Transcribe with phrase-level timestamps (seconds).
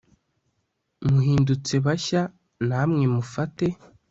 [1.09, 2.21] muhindutse bashya,
[2.67, 3.67] namwe mufate